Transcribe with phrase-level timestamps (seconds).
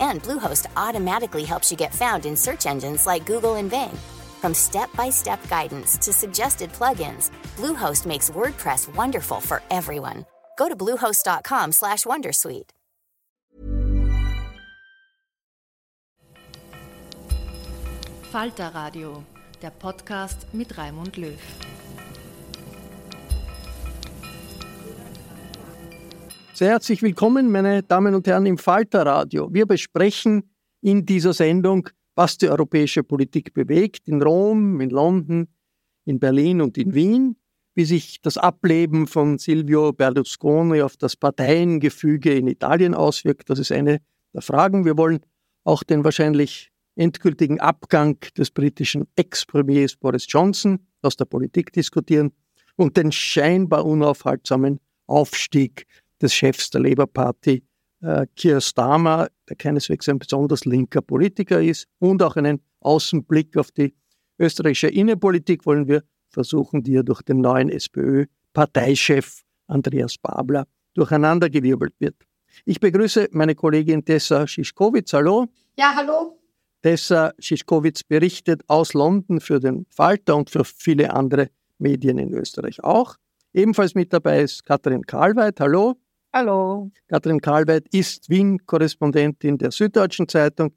[0.00, 3.96] And Bluehost automatically helps you get found in search engines like Google and Bing.
[4.40, 10.24] From step-by-step guidance to suggested plugins, Bluehost makes WordPress wonderful for everyone.
[10.56, 12.70] Go to bluehost.com/wondersuite.
[18.30, 19.24] Falter Radio,
[19.62, 21.38] der Podcast mit Raimund Löw.
[26.58, 29.48] Sehr herzlich willkommen, meine Damen und Herren, im Falterradio.
[29.54, 30.42] Wir besprechen
[30.80, 35.46] in dieser Sendung, was die europäische Politik bewegt, in Rom, in London,
[36.04, 37.36] in Berlin und in Wien,
[37.76, 43.48] wie sich das Ableben von Silvio Berlusconi auf das Parteiengefüge in Italien auswirkt.
[43.50, 44.00] Das ist eine
[44.34, 44.84] der Fragen.
[44.84, 45.20] Wir wollen
[45.62, 52.32] auch den wahrscheinlich endgültigen Abgang des britischen Ex-Premiers Boris Johnson aus der Politik diskutieren
[52.74, 55.86] und den scheinbar unaufhaltsamen Aufstieg
[56.20, 57.62] des Chefs der Labour Party,
[58.02, 63.70] äh, Keir Starmer, der keineswegs ein besonders linker Politiker ist, und auch einen Außenblick auf
[63.70, 63.94] die
[64.38, 72.16] österreichische Innenpolitik wollen wir versuchen, die ja durch den neuen SPÖ-Parteichef Andreas Babler durcheinandergewirbelt wird.
[72.64, 75.12] Ich begrüße meine Kollegin Tessa Schischkowitz.
[75.12, 75.46] Hallo.
[75.76, 76.38] Ja, hallo.
[76.82, 82.82] Tessa Schischkowitz berichtet aus London für den Falter und für viele andere Medien in Österreich
[82.82, 83.16] auch.
[83.52, 85.60] Ebenfalls mit dabei ist Katrin Karlweit.
[85.60, 85.96] Hallo.
[86.38, 86.92] Hallo.
[87.08, 90.72] Katrin Karlweit ist Wien-Korrespondentin der Süddeutschen Zeitung.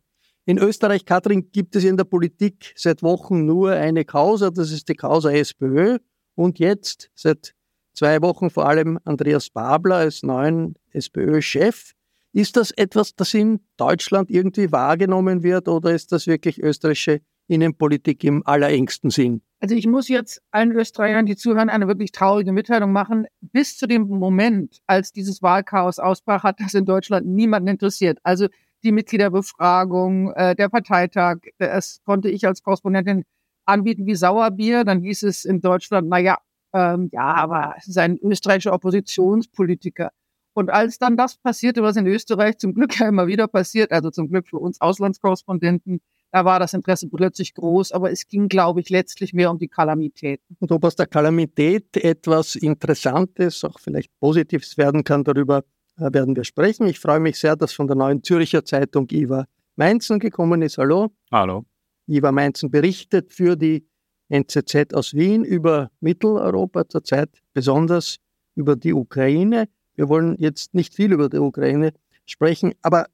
[0.45, 4.89] In Österreich, Katrin, gibt es in der Politik seit Wochen nur eine Causa, das ist
[4.89, 6.00] die Causa SPÖ.
[6.34, 7.54] Und jetzt, seit
[7.94, 11.92] zwei Wochen vor allem Andreas Babler als neuen SPÖ-Chef.
[12.33, 17.21] Ist das etwas, das in Deutschland irgendwie wahrgenommen wird oder ist das wirklich österreichische
[17.52, 19.42] Innenpolitik im allerengsten Sinn?
[19.60, 23.28] Also ich muss jetzt allen Österreichern, die zuhören, eine wirklich traurige Mitteilung machen.
[23.42, 28.17] Bis zu dem Moment, als dieses Wahlchaos ausbrach, hat das in Deutschland niemanden interessiert.
[28.23, 28.48] Also
[28.84, 33.23] die Mitgliederbefragung, äh, der Parteitag, das konnte ich als Korrespondentin
[33.66, 34.83] anbieten wie Sauerbier.
[34.83, 36.39] Dann hieß es in Deutschland, na ja,
[36.73, 40.12] ähm, ja, aber es ist ein österreichischer Oppositionspolitiker.
[40.54, 44.10] Und als dann das passierte, was in Österreich zum Glück ja immer wieder passiert, also
[44.10, 48.80] zum Glück für uns Auslandskorrespondenten, da war das Interesse plötzlich groß, aber es ging, glaube
[48.80, 50.55] ich, letztlich mehr um die Kalamitäten.
[50.59, 55.64] Und ob aus der Kalamität etwas Interessantes, auch vielleicht Positives werden kann, darüber
[55.97, 56.87] äh, werden wir sprechen.
[56.87, 60.77] Ich freue mich sehr, dass von der neuen Zürcher Zeitung Iva Mainzen gekommen ist.
[60.77, 61.11] Hallo.
[61.31, 61.65] Hallo.
[62.08, 63.86] Iva Mainzen berichtet für die
[64.30, 68.17] NZZ aus Wien über Mitteleuropa zurzeit, besonders
[68.55, 69.67] über die Ukraine.
[69.95, 71.93] Wir wollen jetzt nicht viel über die Ukraine
[72.25, 73.08] sprechen, aber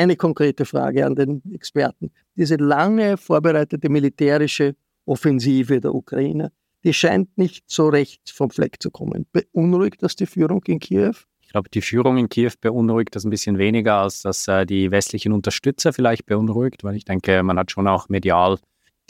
[0.00, 2.10] eine konkrete Frage an den Experten.
[2.34, 4.74] Diese lange vorbereitete militärische
[5.04, 6.52] Offensive der Ukraine,
[6.84, 9.26] die scheint nicht so recht vom Fleck zu kommen.
[9.32, 11.12] Beunruhigt das die Führung in Kiew?
[11.42, 14.90] Ich glaube, die Führung in Kiew beunruhigt das ein bisschen weniger, als dass äh, die
[14.90, 18.58] westlichen Unterstützer vielleicht beunruhigt, weil ich denke, man hat schon auch medial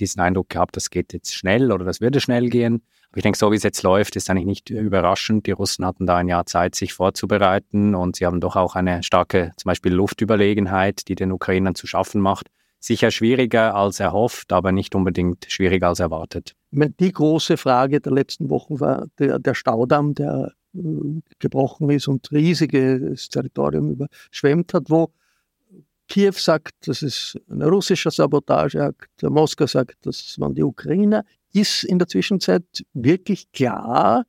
[0.00, 2.82] diesen Eindruck gehabt, das geht jetzt schnell oder das würde schnell gehen.
[3.10, 5.46] Aber ich denke, so wie es jetzt läuft, ist eigentlich nicht überraschend.
[5.46, 9.02] Die Russen hatten da ein Jahr Zeit, sich vorzubereiten und sie haben doch auch eine
[9.02, 12.46] starke, zum Beispiel Luftüberlegenheit, die den Ukrainern zu schaffen macht.
[12.78, 16.54] Sicher schwieriger als erhofft, aber nicht unbedingt schwieriger als erwartet.
[16.70, 20.80] Die große Frage der letzten Wochen war der, der Staudamm, der äh,
[21.40, 25.12] gebrochen ist und riesiges Territorium überschwemmt hat, wo
[26.08, 31.24] Kiew sagt, das ist ein russischer Sabotageakt, Moskau sagt, das waren die Ukrainer.
[31.52, 34.24] Ist in der Zwischenzeit wirklich klar,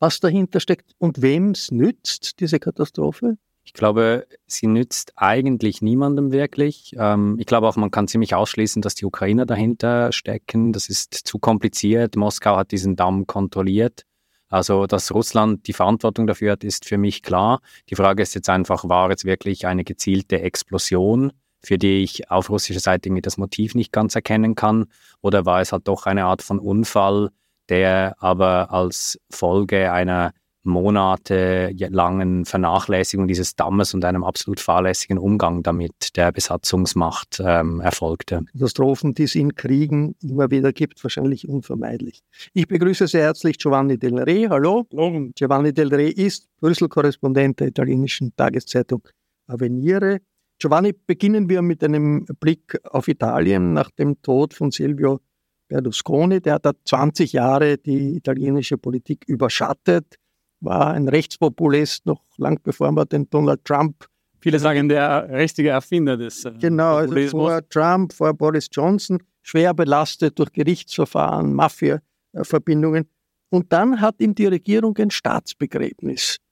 [0.00, 3.36] was dahinter steckt und wem es nützt, diese Katastrophe?
[3.64, 6.94] Ich glaube, sie nützt eigentlich niemandem wirklich.
[6.98, 10.72] Ähm, ich glaube auch, man kann ziemlich ausschließen, dass die Ukrainer dahinter stecken.
[10.72, 12.16] Das ist zu kompliziert.
[12.16, 14.04] Moskau hat diesen Damm kontrolliert.
[14.48, 17.60] Also, dass Russland die Verantwortung dafür hat, ist für mich klar.
[17.88, 21.32] Die Frage ist jetzt einfach, war es wirklich eine gezielte Explosion?
[21.64, 24.86] Für die ich auf russischer Seite irgendwie das Motiv nicht ganz erkennen kann?
[25.20, 27.30] Oder war es halt doch eine Art von Unfall,
[27.68, 30.32] der aber als Folge einer
[30.64, 38.44] monatelangen Vernachlässigung dieses Dammes und einem absolut fahrlässigen Umgang damit der Besatzungsmacht ähm, erfolgte.
[38.52, 42.22] Katastrophen, die es in Kriegen immer wieder gibt, wahrscheinlich unvermeidlich.
[42.54, 44.48] Ich begrüße sehr herzlich Giovanni Del Re.
[44.48, 44.86] Hallo.
[44.90, 45.28] Hallo.
[45.34, 49.06] Giovanni Del Re ist Brüssel-Korrespondent der italienischen Tageszeitung
[49.46, 50.20] Avvenire
[50.64, 55.20] Giovanni, beginnen wir mit einem Blick auf Italien nach dem Tod von Silvio
[55.68, 56.40] Berlusconi.
[56.40, 60.14] Der hat 20 Jahre die italienische Politik überschattet,
[60.60, 64.06] war ein Rechtspopulist noch lang bevor man den Donald Trump
[64.40, 69.74] Viele sagen, der richtige Erfinder des äh, Genau, also vor Trump, vor Boris Johnson, schwer
[69.74, 73.06] belastet durch Gerichtsverfahren, Mafia-Verbindungen.
[73.50, 76.43] Und dann hat ihm die Regierung ein Staatsbegräbnis äh,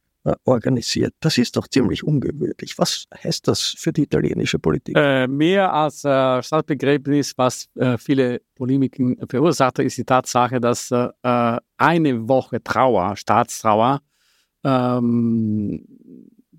[0.45, 1.15] organisiert.
[1.21, 2.79] Das ist doch ziemlich ungewöhnlich.
[2.79, 4.97] Was heißt das für die italienische Politik?
[4.97, 11.59] Äh, mehr als äh, Staatsbegräbnis, was äh, viele Polemiken verursacht, ist die Tatsache, dass äh,
[11.77, 14.01] eine Woche Trauer, Staatstrauer,
[14.65, 15.85] ähm,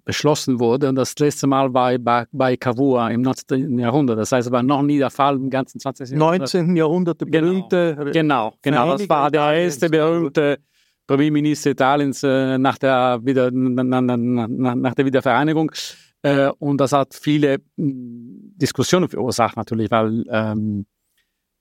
[0.05, 0.89] beschlossen wurde.
[0.89, 3.79] Und das letzte Mal war bei, bei Cavour im 19.
[3.79, 4.19] Jahrhundert.
[4.19, 6.09] Das heißt, es war noch nie der Fall im ganzen 20.
[6.11, 6.53] Jahrhundert.
[6.53, 6.75] 19.
[6.75, 7.47] Jahrhundert, der genau.
[7.47, 7.95] berühmte.
[8.11, 8.53] Genau, genau.
[8.61, 8.97] genau.
[8.97, 10.59] Das war der erste berühmte
[11.07, 15.71] Premierminister Italiens äh, nach, der Wieder, na, na, na, nach der Wiedervereinigung.
[16.21, 20.85] Äh, und das hat viele hm, Diskussionen verursacht natürlich, weil ähm,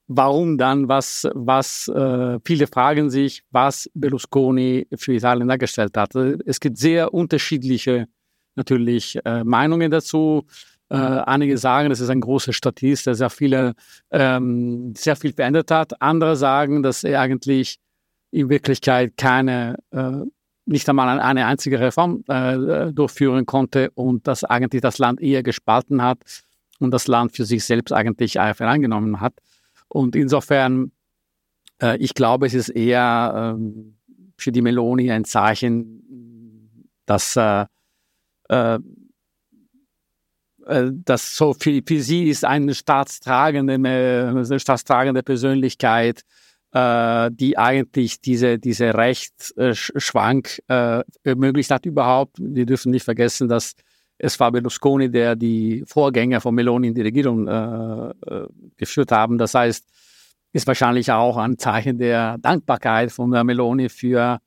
[0.07, 6.15] warum dann, was, was äh, viele fragen sich, was Berlusconi für Italien dargestellt hat.
[6.15, 8.07] Es gibt sehr unterschiedliche
[8.55, 10.45] natürlich äh, Meinungen dazu.
[10.91, 13.75] Äh, einige sagen, das ist ein großer Statist, der sehr viele,
[14.11, 16.01] ähm, sehr viel verändert hat.
[16.03, 17.79] Andere sagen, dass er eigentlich
[18.33, 20.23] in Wirklichkeit keine, äh,
[20.65, 26.03] nicht einmal eine einzige Reform äh, durchführen konnte und dass eigentlich das Land eher gespalten
[26.03, 26.19] hat
[26.81, 29.35] und das Land für sich selbst eigentlich einfach angenommen hat.
[29.89, 30.93] Und insofern,
[31.81, 33.97] äh, ich glaube, es ist eher ähm,
[34.39, 37.67] für die Meloni ein Zeichen, dass äh,
[38.49, 38.79] äh,
[40.67, 46.23] äh, das so für, für sie ist eine staatstragende, eine staatstragende Persönlichkeit,
[46.73, 52.37] äh, die eigentlich diese, diese Rechtsschwank äh, ermöglicht hat überhaupt.
[52.41, 53.75] Wir dürfen nicht vergessen, dass
[54.19, 58.47] es war Berlusconi, der die Vorgänger von Meloni in die Regierung äh, äh,
[58.77, 59.37] geführt haben.
[59.37, 59.85] Das heißt,
[60.53, 64.39] ist wahrscheinlich auch ein Zeichen der Dankbarkeit von Meloni für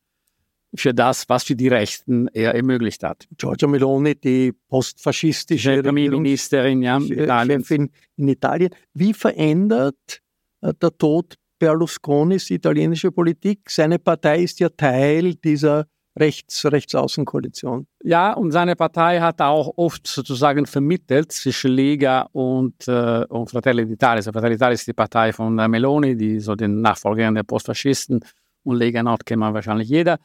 [0.78, 3.28] für das, was für die Rechten er ermöglicht hat.
[3.38, 8.72] Giorgia Meloni, die postfaschistische Premierministerin ja, in, in Italien.
[8.94, 10.22] Wie verändert
[10.62, 13.70] äh, der Tod Berlusconis italienische Politik?
[13.70, 15.86] Seine Partei ist ja Teil dieser
[16.18, 17.88] Rechts, Rechtsaußenkoalition.
[18.04, 23.84] Ja, und seine Partei hat auch oft sozusagen vermittelt zwischen Lega und, äh, und Fratelli
[23.84, 24.16] d'Italia.
[24.16, 28.22] Also Fratelli d'Italia ist die Partei von Meloni, die so den Nachfolgern der Postfaschisten
[28.64, 30.18] und Lega Nord kennt man wahrscheinlich jeder.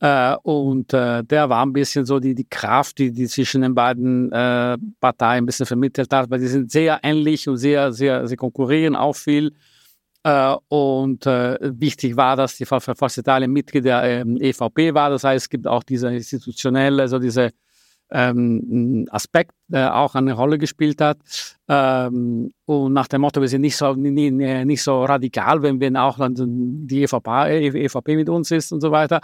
[0.00, 3.74] Äh, und äh, der war ein bisschen so die, die Kraft, die, die zwischen den
[3.74, 8.28] beiden äh, Parteien ein bisschen vermittelt hat, weil die sind sehr ähnlich und sehr, sehr,
[8.28, 9.52] sie konkurrieren auch viel.
[10.28, 15.08] Äh, und äh, wichtig war, dass die Forza Italien Mitglied der ähm, EVP war.
[15.08, 17.52] Das heißt, es gibt auch diese institutionelle, also diese
[18.10, 21.18] ähm, Aspekt, der auch eine Rolle gespielt hat.
[21.66, 26.18] Ähm, und nach dem Motto, wir sind nicht so, nicht, so radikal, wenn, wenn auch
[26.20, 29.20] die EVP, EVP mit uns ist und so weiter.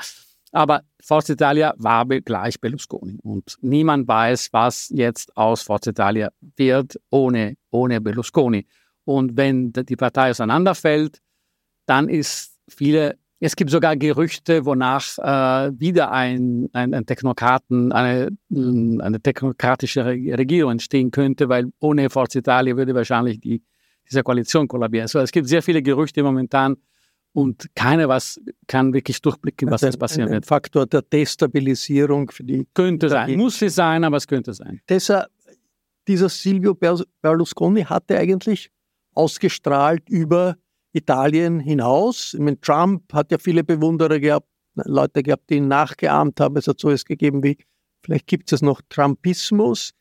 [0.52, 3.18] Aber Forza Italia war gleich Berlusconi.
[3.22, 8.66] Und niemand weiß, was jetzt aus Forza Italia wird ohne, ohne Berlusconi.
[9.04, 11.20] Und wenn die Partei auseinanderfällt,
[11.86, 18.30] dann ist viele, es gibt sogar Gerüchte, wonach äh, wieder ein, ein, ein Technokraten, eine,
[18.50, 23.62] eine technokratische Regierung entstehen könnte, weil ohne Forza Italia würde wahrscheinlich die,
[24.08, 25.04] diese Koalition kollabieren.
[25.04, 26.76] Also es gibt sehr viele Gerüchte momentan,
[27.34, 30.46] und keiner was kann wirklich durchblicken, was also jetzt passieren ein, ein wird.
[30.46, 32.64] Faktor der Destabilisierung für die.
[32.73, 33.37] Könnte sein.
[33.37, 34.80] Muss es sein, aber es könnte sein.
[34.88, 35.26] Deshalb,
[36.06, 36.75] dieser Silvio
[37.20, 38.70] Berlusconi hatte eigentlich
[39.14, 40.56] ausgestrahlt über
[40.92, 42.35] Italien hinaus.
[42.35, 46.56] Ich meine, Trump hat ja viele Bewunderer gehabt, Leute gehabt, die ihn nachgeahmt haben.
[46.56, 47.59] Es hat so etwas gegeben wie,
[48.02, 49.92] vielleicht gibt es noch Trumpismus.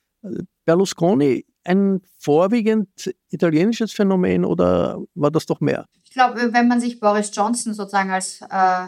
[0.65, 5.87] Berlusconi ein vorwiegend italienisches Phänomen oder war das doch mehr?
[6.03, 8.87] Ich glaube, wenn man sich Boris Johnson sozusagen als äh,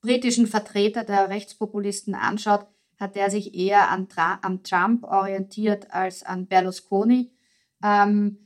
[0.00, 2.66] britischen Vertreter der Rechtspopulisten anschaut,
[2.98, 7.32] hat er sich eher an, Tra an Trump orientiert als an Berlusconi.
[7.82, 8.43] Ähm,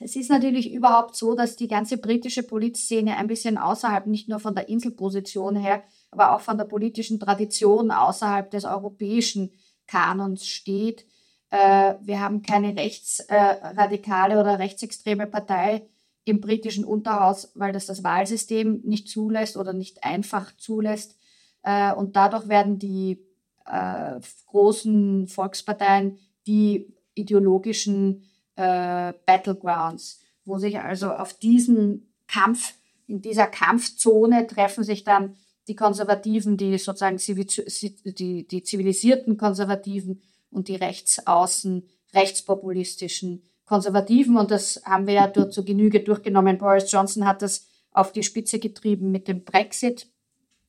[0.00, 4.38] es ist natürlich überhaupt so, dass die ganze britische Politszene ein bisschen außerhalb, nicht nur
[4.38, 9.52] von der Inselposition her, aber auch von der politischen Tradition außerhalb des europäischen
[9.86, 11.06] Kanons steht.
[11.50, 15.88] Äh, wir haben keine rechtsradikale oder rechtsextreme Partei
[16.24, 21.16] im britischen Unterhaus, weil das das Wahlsystem nicht zulässt oder nicht einfach zulässt.
[21.62, 23.24] Äh, und dadurch werden die
[23.64, 28.24] äh, großen Volksparteien die ideologischen
[28.56, 32.74] äh, Battlegrounds, wo sich also auf diesen Kampf,
[33.06, 35.36] in dieser Kampfzone treffen sich dann
[35.68, 44.36] die Konservativen, die sozusagen die, die zivilisierten Konservativen und die Rechtsaußen rechtspopulistischen Konservativen.
[44.36, 46.58] Und das haben wir ja dort zur Genüge durchgenommen.
[46.58, 50.08] Boris Johnson hat das auf die Spitze getrieben mit dem Brexit.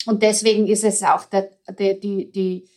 [0.06, 2.68] Und deswegen ist es auch der, der, die, die,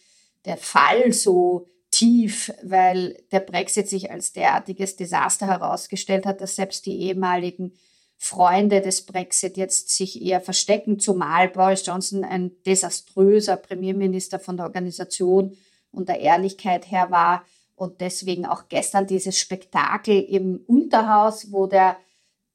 [0.44, 1.68] der Fall so
[2.00, 7.74] tief, weil der Brexit sich als derartiges Desaster herausgestellt hat, dass selbst die ehemaligen
[8.16, 14.64] Freunde des Brexit jetzt sich eher verstecken, zumal Boris Johnson ein desaströser Premierminister von der
[14.64, 15.58] Organisation
[15.90, 17.44] und der Ehrlichkeit her war
[17.76, 21.98] und deswegen auch gestern dieses Spektakel im Unterhaus, wo der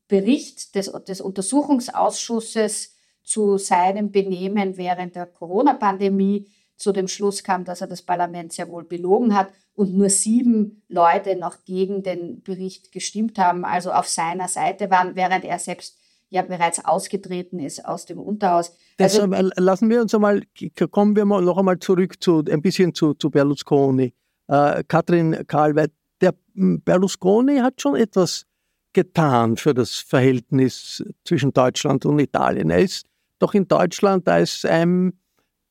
[0.07, 6.47] Bericht des, des Untersuchungsausschusses zu seinem Benehmen während der Corona-Pandemie
[6.77, 10.83] zu dem Schluss kam, dass er das Parlament sehr wohl belogen hat und nur sieben
[10.87, 15.97] Leute noch gegen den Bericht gestimmt haben, also auf seiner Seite waren, während er selbst
[16.29, 18.71] ja bereits ausgetreten ist aus dem Unterhaus.
[18.97, 20.41] Also, Deshalb lassen wir uns einmal,
[20.91, 24.13] kommen wir mal noch einmal zurück zu ein bisschen zu, zu Berlusconi.
[24.47, 25.73] Äh, Katrin Karl,
[26.21, 28.45] der hm, Berlusconi hat schon etwas
[28.93, 32.69] getan für das Verhältnis zwischen Deutschland und Italien.
[32.69, 33.05] Er ist
[33.39, 35.13] doch in Deutschland als ein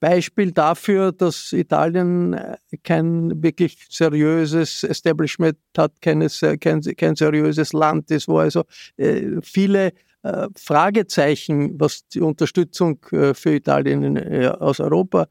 [0.00, 6.26] Beispiel dafür, dass Italien äh, kein wirklich seriöses Establishment hat, kein,
[6.60, 8.64] kein, kein seriöses Land ist, wo also
[8.96, 15.26] äh, viele äh, Fragezeichen, was die Unterstützung für Italien aus Europa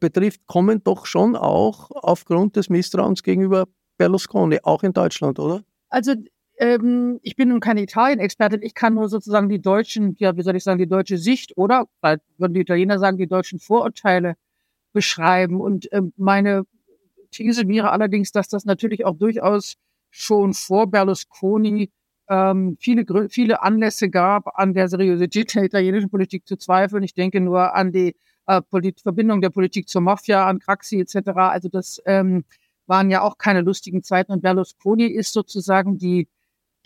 [0.00, 5.62] betrifft, kommen doch schon auch aufgrund des Misstrauens gegenüber Berlusconi, auch in Deutschland, oder?
[5.88, 6.14] Also
[6.58, 10.56] ähm, ich bin nun keine Italien-Expertin, ich kann nur sozusagen die deutschen, ja, wie soll
[10.56, 14.36] ich sagen, die deutsche Sicht oder, weil würden die Italiener sagen, die deutschen Vorurteile
[14.92, 15.60] beschreiben.
[15.60, 16.64] Und ähm, meine
[17.30, 19.76] These wäre allerdings, dass das natürlich auch durchaus
[20.10, 21.90] schon vor Berlusconi
[22.28, 27.02] ähm, viele, viele Anlässe gab, an der Seriosität der italienischen Politik zu zweifeln.
[27.02, 28.60] Ich denke nur an die äh,
[29.02, 31.30] Verbindung der Politik zur Mafia, an Craxi etc.
[31.36, 32.44] Also das ähm,
[32.86, 34.32] waren ja auch keine lustigen Zeiten.
[34.32, 36.28] Und Berlusconi ist sozusagen die,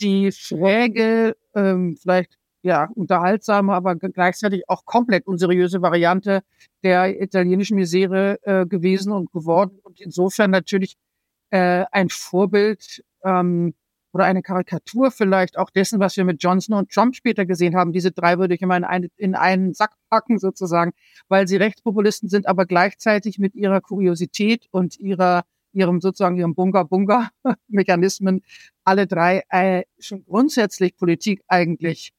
[0.03, 6.43] die schräge, ähm, vielleicht ja, unterhaltsame, aber gleichzeitig auch komplett unseriöse Variante
[6.85, 9.79] der italienischen Misere äh, gewesen und geworden.
[9.83, 10.97] Und insofern natürlich
[11.51, 13.75] äh, ein Vorbild ähm,
[14.13, 17.93] oder eine Karikatur vielleicht auch dessen, was wir mit Johnson und Trump später gesehen haben.
[17.93, 20.93] Diese drei würde ich immer in, eine, in einen Sack packen sozusagen,
[21.29, 25.43] weil sie Rechtspopulisten sind, aber gleichzeitig mit ihrer Kuriosität und ihrer
[25.73, 28.43] ihrem sozusagen ihrem Bunga-Bunga-Mechanismen
[28.85, 32.13] alle drei äh, schon grundsätzlich Politik eigentlich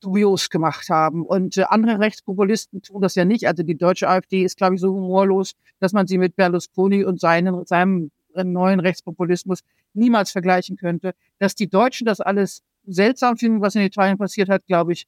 [0.00, 1.24] dubios gemacht haben.
[1.24, 3.46] Und äh, andere Rechtspopulisten tun das ja nicht.
[3.46, 7.20] Also die deutsche AfD ist, glaube ich, so humorlos, dass man sie mit Berlusconi und
[7.20, 9.60] seinen, seinem neuen Rechtspopulismus
[9.92, 11.12] niemals vergleichen könnte.
[11.38, 15.06] Dass die Deutschen das alles seltsam finden, was in Italien passiert hat, glaube ich,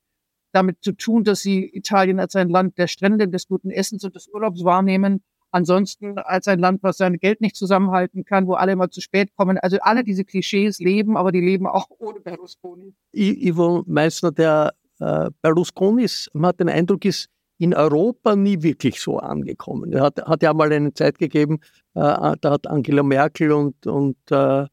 [0.52, 4.14] damit zu tun, dass sie Italien als ein Land der Strände, des guten Essens und
[4.14, 5.22] des Urlaubs wahrnehmen.
[5.52, 9.36] Ansonsten als ein Land, was sein Geld nicht zusammenhalten kann, wo alle immer zu spät
[9.36, 9.58] kommen.
[9.58, 12.94] Also alle diese Klischees leben, aber die leben auch ohne Berlusconi.
[13.12, 17.28] Ivo Meissner, der äh, Berlusconi ist, man hat den Eindruck, ist
[17.58, 19.92] in Europa nie wirklich so angekommen.
[19.92, 21.60] Er hat, hat ja mal eine Zeit gegeben,
[21.94, 24.66] äh, da hat Angela Merkel und, und äh,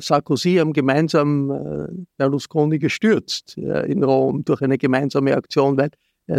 [0.00, 5.90] Sarkozy haben gemeinsam Berlusconi gestürzt in Rom durch eine gemeinsame Aktion, weil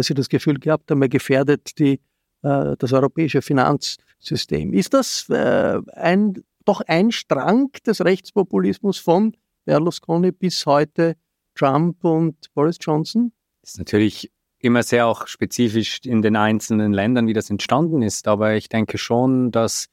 [0.02, 2.00] sie das Gefühl gehabt haben, er gefährdet die,
[2.42, 4.72] das europäische Finanzsystem.
[4.72, 11.16] Ist das ein, doch ein Strang des Rechtspopulismus von Berlusconi bis heute
[11.54, 13.32] Trump und Boris Johnson?
[13.60, 18.28] Das ist natürlich immer sehr auch spezifisch in den einzelnen Ländern, wie das entstanden ist.
[18.28, 19.86] Aber ich denke schon, dass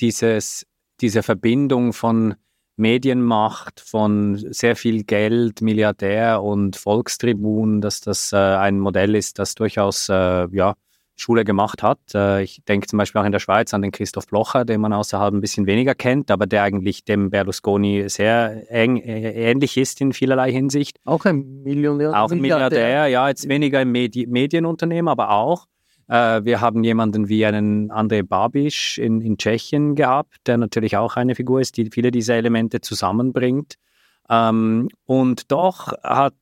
[0.00, 0.66] dieses,
[1.00, 2.34] diese Verbindung von
[2.76, 9.54] Medienmacht, von sehr viel Geld, Milliardär und Volkstribun, dass das äh, ein Modell ist, das
[9.54, 10.74] durchaus äh, ja,
[11.16, 11.98] Schule gemacht hat.
[12.14, 14.92] Äh, ich denke zum Beispiel auch in der Schweiz an den Christoph Blocher, den man
[14.92, 20.00] außerhalb ein bisschen weniger kennt, aber der eigentlich dem Berlusconi sehr eng, äh, ähnlich ist
[20.00, 20.98] in vielerlei Hinsicht.
[21.04, 22.20] Auch ein Millionär.
[22.20, 25.66] Auch ein Milliardär, ja, jetzt weniger im Medi Medienunternehmen, aber auch.
[26.08, 31.16] Äh, wir haben jemanden wie einen André Babiš in, in Tschechien gehabt, der natürlich auch
[31.16, 33.76] eine Figur ist, die viele dieser Elemente zusammenbringt.
[34.28, 36.34] Ähm, und doch hat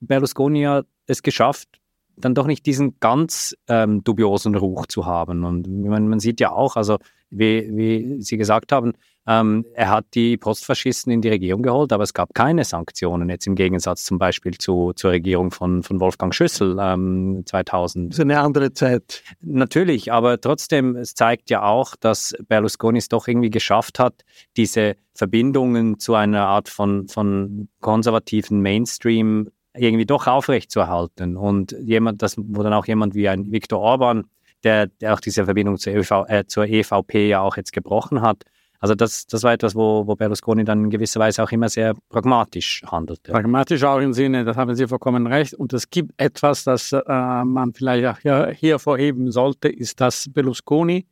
[0.00, 1.79] Berlusconi es geschafft,
[2.24, 5.44] dann doch nicht diesen ganz ähm, dubiosen Ruch zu haben.
[5.44, 6.98] Und man, man sieht ja auch, also
[7.30, 8.92] wie, wie Sie gesagt haben,
[9.26, 13.46] ähm, er hat die Postfaschisten in die Regierung geholt, aber es gab keine Sanktionen, jetzt
[13.46, 18.12] im Gegensatz zum Beispiel zu, zur Regierung von, von Wolfgang Schüssel ähm, 2000.
[18.12, 19.22] Das ist eine andere Zeit.
[19.40, 24.24] Natürlich, aber trotzdem, es zeigt ja auch, dass Berlusconi es doch irgendwie geschafft hat,
[24.56, 31.36] diese Verbindungen zu einer Art von, von konservativen Mainstream irgendwie doch aufrechtzuerhalten.
[31.36, 34.24] Und jemand, das, wo dann auch jemand wie ein Viktor Orban,
[34.64, 38.44] der, der auch diese Verbindung zur, EV, äh, zur EVP ja auch jetzt gebrochen hat,
[38.82, 41.94] Also das, das war etwas, wo, wo Berlusconi dann in gewisser Weise auch immer sehr
[42.08, 43.32] pragmatisch handelte.
[43.32, 45.54] Pragmatisch auch im Sinne, das haben Sie vollkommen recht.
[45.54, 50.28] Und es gibt etwas, das äh, man vielleicht auch hier, hier vorheben sollte, ist, dass
[50.32, 51.06] Berlusconi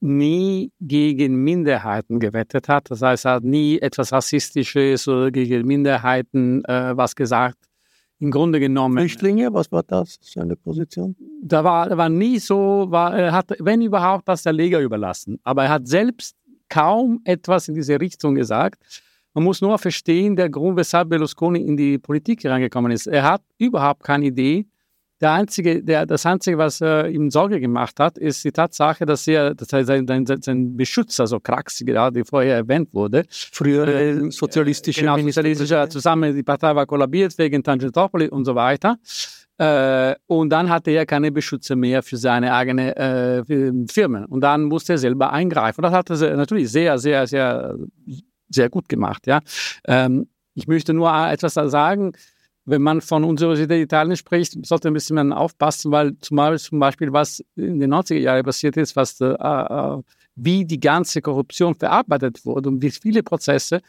[0.00, 2.90] nie gegen Minderheiten gewettet hat.
[2.90, 7.58] Das heißt, er hat nie etwas Rassistisches oder gegen Minderheiten äh, was gesagt.
[8.20, 8.98] Im Grunde genommen.
[8.98, 11.14] Flüchtlinge, was war das, seine Position?
[11.40, 15.38] Da war, war nie so, war, er hat, wenn überhaupt, das der Lega überlassen.
[15.44, 16.36] Aber er hat selbst
[16.68, 18.82] kaum etwas in diese Richtung gesagt.
[19.34, 23.06] Man muss nur verstehen, der Grund, weshalb Berlusconi in die Politik reingekommen ist.
[23.06, 24.66] Er hat überhaupt keine Idee.
[25.20, 29.26] Der einzige, der, das Einzige, was äh, ihm Sorge gemacht hat, ist die Tatsache, dass
[29.26, 34.30] er, dass er sein, sein, sein Beschützer, so Kraxi, die vorher erwähnt wurde, früher äh,
[34.30, 38.98] sozialistische, genau, sozialistische zusammen, die Partei war kollabiert wegen Tangentopoli und so weiter.
[39.58, 43.44] Äh, und dann hatte er keine Beschützer mehr für seine eigenen äh,
[43.90, 44.24] Firmen.
[44.24, 45.84] Und dann musste er selber eingreifen.
[45.84, 47.76] Und das hat er natürlich sehr, sehr, sehr,
[48.48, 49.26] sehr gut gemacht.
[49.26, 49.40] Ja.
[49.84, 52.12] Ähm, ich möchte nur etwas sagen.
[52.68, 57.42] Wenn man von Universität Italien spricht, sollte ein bisschen aufpassen, weil zumal zum Beispiel, was
[57.56, 60.02] in den 90er Jahren passiert ist, was, äh, äh,
[60.34, 63.80] wie die ganze Korruption verarbeitet wurde und wie viele Prozesse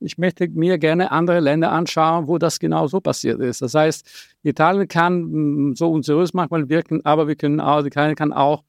[0.00, 3.62] ich möchte mir gerne andere Länder anschauen, wo das genau so passiert ist.
[3.62, 4.06] Das heißt,
[4.42, 8.62] Italien kann mm, so unseriös manchmal wirken, aber wir können auch, Italien kann auch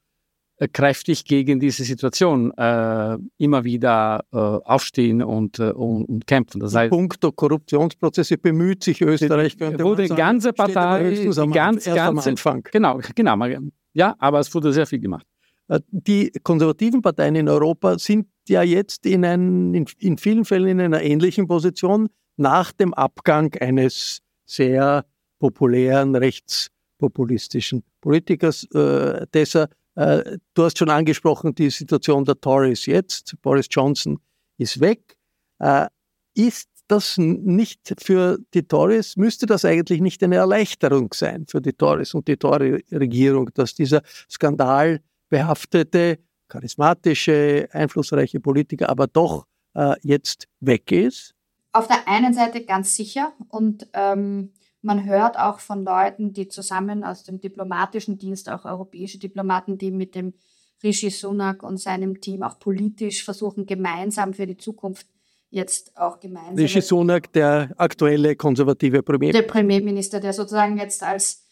[0.67, 6.59] kräftig gegen diese Situation äh, immer wieder äh, aufstehen und, äh, und, und, kämpfen.
[6.59, 11.85] Das heißt, Punkt der Korruptionsprozesse bemüht sich Österreich, könnte wo die ganze Partei, die ganz,
[11.85, 12.63] ganz, Anfang.
[12.71, 13.37] Genau, genau.
[13.93, 15.25] Ja, aber es wurde sehr viel gemacht.
[15.69, 20.67] Äh, die konservativen Parteien in Europa sind ja jetzt in, ein, in, in vielen Fällen
[20.67, 25.05] in einer ähnlichen Position nach dem Abgang eines sehr
[25.39, 28.67] populären rechtspopulistischen Politikers.
[28.73, 29.67] Äh, äh,
[29.99, 33.35] du hast schon angesprochen, die Situation der Tories jetzt.
[33.41, 34.19] Boris Johnson
[34.57, 35.17] ist weg.
[35.59, 35.87] Äh,
[36.35, 41.73] ist das nicht für die Tories, müsste das eigentlich nicht eine Erleichterung sein für die
[41.73, 50.91] Tories und die Tory-Regierung, dass dieser skandalbehaftete charismatische, einflussreiche Politiker, aber doch äh, jetzt weg
[50.91, 51.35] ist?
[51.73, 57.03] Auf der einen Seite ganz sicher und ähm, man hört auch von Leuten, die zusammen
[57.03, 60.33] aus dem diplomatischen Dienst, auch europäische Diplomaten, die mit dem
[60.83, 65.07] Rishi Sunak und seinem Team auch politisch versuchen, gemeinsam für die Zukunft
[65.49, 66.55] jetzt auch gemeinsam.
[66.55, 69.41] Rishi Sunak, der aktuelle konservative Premierminister.
[69.41, 71.43] Der Premierminister, der sozusagen jetzt als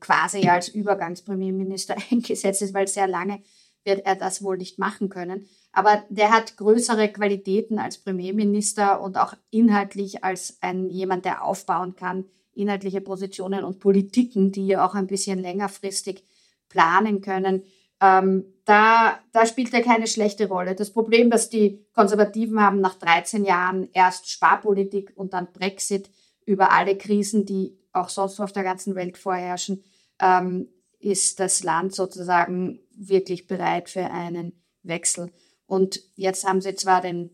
[0.00, 3.42] quasi als Übergangspremierminister eingesetzt ist, weil sehr lange
[3.84, 5.46] wird er das wohl nicht machen können.
[5.72, 11.94] Aber der hat größere Qualitäten als Premierminister und auch inhaltlich als ein jemand, der aufbauen
[11.94, 12.24] kann,
[12.58, 16.24] inhaltliche Positionen und Politiken, die ja auch ein bisschen längerfristig
[16.68, 17.64] planen können.
[18.00, 20.74] Ähm, da, da spielt er keine schlechte Rolle.
[20.74, 26.10] Das Problem, dass die Konservativen haben nach 13 Jahren erst Sparpolitik und dann Brexit
[26.44, 29.82] über alle Krisen, die auch sonst auf der ganzen Welt vorherrschen,
[30.20, 30.68] ähm,
[31.00, 35.30] ist das Land sozusagen wirklich bereit für einen Wechsel.
[35.66, 37.30] Und jetzt haben sie zwar den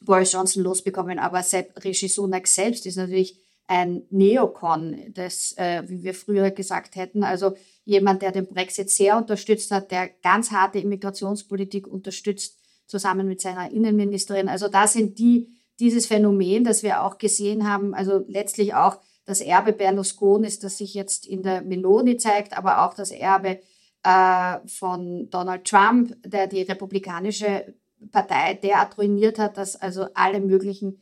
[0.00, 1.42] Boris Johnson losbekommen, aber
[1.82, 7.54] Rishi Sunak selbst ist natürlich ein Neokon, das, äh, wie wir früher gesagt hätten, also
[7.84, 13.70] jemand, der den Brexit sehr unterstützt hat, der ganz harte Immigrationspolitik unterstützt, zusammen mit seiner
[13.72, 14.48] Innenministerin.
[14.48, 15.48] Also da sind die,
[15.80, 20.94] dieses Phänomen, das wir auch gesehen haben, also letztlich auch das Erbe Berlusconis, das sich
[20.94, 23.60] jetzt in der Meloni zeigt, aber auch das Erbe
[24.04, 27.74] äh, von Donald Trump, der die republikanische
[28.12, 31.00] Partei derart ruiniert hat, dass also alle möglichen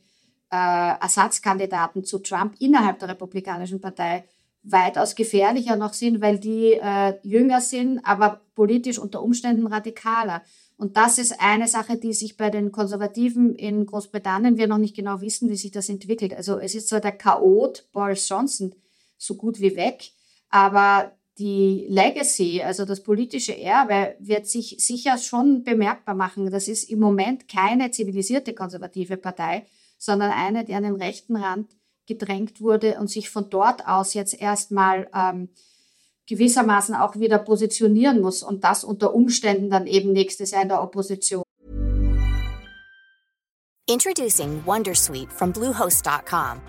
[0.51, 4.25] äh, Ersatzkandidaten zu Trump innerhalb der republikanischen Partei
[4.63, 10.41] weitaus gefährlicher noch sind, weil die äh, jünger sind, aber politisch unter Umständen radikaler.
[10.77, 14.95] Und das ist eine Sache, die sich bei den Konservativen in Großbritannien, wir noch nicht
[14.95, 16.33] genau wissen, wie sich das entwickelt.
[16.33, 18.75] Also es ist zwar der Chaot Boris Johnson
[19.17, 20.11] so gut wie weg,
[20.49, 26.49] aber die Legacy, also das politische Erbe, wird sich sicher schon bemerkbar machen.
[26.49, 29.65] Das ist im Moment keine zivilisierte konservative Partei,
[29.97, 31.69] sondern eine, die an den rechten Rand
[32.07, 35.49] gedrängt wurde und sich von dort aus jetzt erstmal ähm,
[36.27, 40.81] gewissermaßen auch wieder positionieren muss und das unter Umständen dann eben nächstes Jahr in der
[40.81, 41.43] Opposition.
[43.87, 46.59] Introducing Wondersuite from Bluehost.com.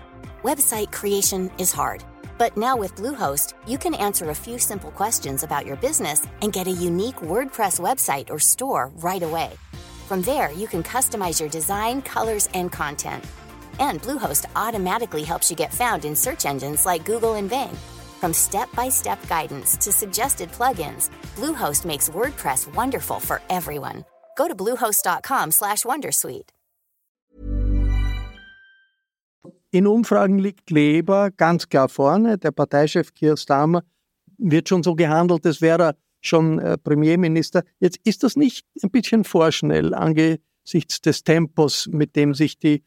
[0.43, 2.05] Website creation is hard.
[2.37, 6.53] But now with Bluehost, you can answer a few simple questions about your business and
[6.53, 9.49] get a unique WordPress website or store right away.
[10.07, 13.25] From there, you can customize your design, colors, and content.
[13.81, 17.75] And Bluehost automatically helps you get found in search engines like Google and Bing.
[18.21, 24.05] From step-by-step guidance to suggested plugins, Bluehost makes WordPress wonderful for everyone.
[24.37, 26.51] Go to bluehost.com/wondersuite.
[29.71, 32.37] In Umfragen liegt Labour ganz klar vorne.
[32.37, 33.35] Der Parteichef Keir
[34.37, 37.63] wird schon so gehandelt, als wäre er schon äh, Premierminister.
[37.79, 42.83] Jetzt ist das nicht ein bisschen vorschnell angesichts des Tempos, mit dem sich die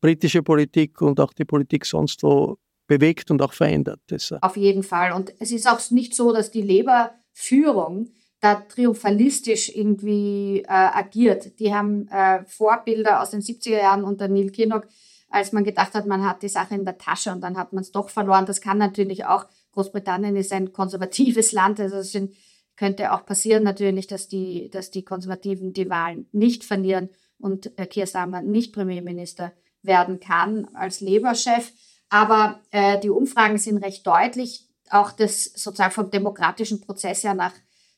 [0.00, 4.00] britische Politik und auch die Politik sonst wo bewegt und auch verändert.
[4.42, 5.12] Auf jeden Fall.
[5.12, 11.58] Und es ist auch nicht so, dass die Labour-Führung da triumphalistisch irgendwie äh, agiert.
[11.60, 14.88] Die haben äh, Vorbilder aus den 70er Jahren unter Neil Kinnock,
[15.30, 17.82] als man gedacht hat, man hat die Sache in der Tasche und dann hat man
[17.82, 18.44] es doch verloren.
[18.44, 22.34] Das kann natürlich auch, Großbritannien ist ein konservatives Land, also es sind,
[22.82, 27.86] könnte auch passieren natürlich, dass die, dass die Konservativen die Wahlen nicht verlieren und äh,
[27.86, 31.70] Keir Starmer nicht Premierminister werden kann als Labour-Chef.
[32.08, 34.66] Aber äh, die Umfragen sind recht deutlich.
[34.90, 37.54] Auch das sozusagen vom demokratischen Prozess ja nach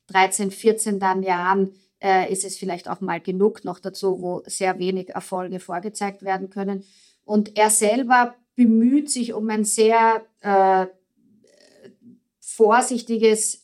[0.09, 4.79] 13, 14 dann Jahren äh, ist es vielleicht auch mal genug noch dazu, wo sehr
[4.79, 6.85] wenig Erfolge vorgezeigt werden können.
[7.25, 10.88] Und er selber bemüht sich um ein sehr äh,
[12.38, 13.63] vorsichtiges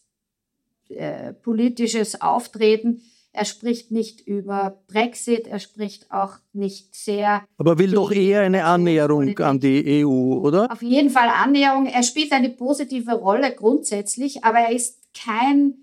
[0.90, 3.02] äh, politisches Auftreten.
[3.32, 7.44] Er spricht nicht über Brexit, er spricht auch nicht sehr.
[7.58, 9.40] Aber will doch eher eine Annäherung Politik.
[9.40, 10.70] an die EU, oder?
[10.70, 11.86] Auf jeden Fall Annäherung.
[11.86, 15.74] Er spielt eine positive Rolle grundsätzlich, aber er ist kein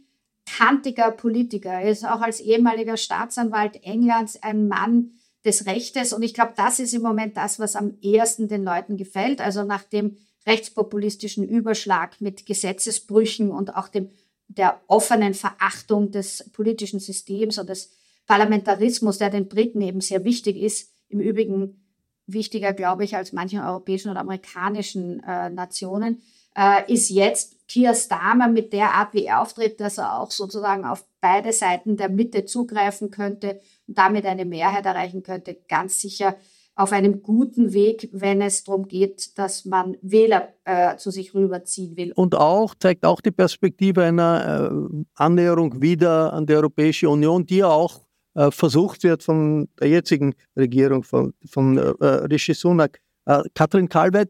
[0.58, 1.72] kantiger Politiker.
[1.72, 5.12] Er ist auch als ehemaliger Staatsanwalt Englands ein Mann
[5.46, 6.13] des Rechtes.
[6.13, 9.41] Und ich glaube, das ist im Moment das, was am ehesten den Leuten gefällt.
[9.41, 14.10] Also nach dem rechtspopulistischen Überschlag mit Gesetzesbrüchen und auch dem,
[14.47, 17.91] der offenen Verachtung des politischen Systems und des
[18.25, 21.83] Parlamentarismus, der den Briten eben sehr wichtig ist, im Übrigen
[22.25, 26.21] wichtiger, glaube ich, als manchen europäischen oder amerikanischen äh, Nationen,
[26.55, 30.86] äh, ist jetzt Keir Starmer mit der Art, wie er auftritt, dass er auch sozusagen
[30.86, 36.36] auf beide Seiten der Mitte zugreifen könnte und damit eine Mehrheit erreichen könnte, ganz sicher
[36.77, 41.97] auf einem guten Weg, wenn es darum geht, dass man Wähler äh, zu sich rüberziehen
[41.97, 42.13] will.
[42.13, 47.57] Und auch zeigt auch die Perspektive einer äh, Annäherung wieder an die Europäische Union, die
[47.57, 48.01] ja auch
[48.35, 53.01] äh, versucht wird von der jetzigen Regierung, von, von äh, Rishi Sunak.
[53.25, 54.29] Äh, Katrin Kalweit